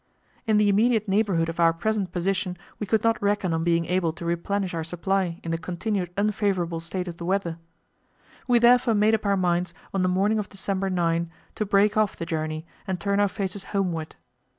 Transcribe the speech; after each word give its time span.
In 0.47 0.57
the 0.57 0.67
immediate 0.67 1.07
neighbourhood 1.07 1.47
of 1.47 1.59
our 1.59 1.73
present 1.73 2.11
position 2.11 2.57
we 2.79 2.87
could 2.87 3.03
not 3.03 3.21
reckon 3.21 3.53
on 3.53 3.63
being 3.63 3.85
able 3.85 4.11
to 4.13 4.25
replenish 4.25 4.73
our 4.73 4.83
supply 4.83 5.39
in 5.43 5.51
the 5.51 5.59
continued 5.59 6.09
unfavourable 6.17 6.79
state 6.79 7.07
of 7.07 7.17
the 7.17 7.23
weather. 7.25 7.59
We 8.47 8.57
therefore 8.57 8.95
made 8.95 9.13
up 9.13 9.27
our 9.27 9.37
minds 9.37 9.75
on 9.93 10.01
the 10.01 10.09
morning 10.09 10.39
of 10.39 10.49
December 10.49 10.89
9 10.89 11.29
to 11.53 11.65
break 11.67 11.97
off 11.97 12.15
the 12.15 12.25
journey 12.25 12.65
and 12.87 12.99
turn 12.99 13.19
our 13.19 13.27
faces 13.27 13.65
homeward. 13.77 14.15